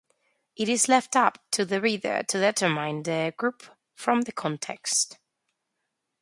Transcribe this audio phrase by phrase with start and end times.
[0.55, 3.61] It is left up to the reader to determine the group
[3.93, 5.19] from the context.